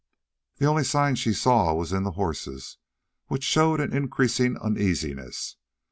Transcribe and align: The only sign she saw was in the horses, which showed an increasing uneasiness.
The 0.57 0.65
only 0.65 0.83
sign 0.83 1.13
she 1.13 1.31
saw 1.31 1.75
was 1.75 1.93
in 1.93 2.01
the 2.01 2.13
horses, 2.13 2.77
which 3.27 3.43
showed 3.43 3.79
an 3.79 3.95
increasing 3.95 4.57
uneasiness. 4.57 5.57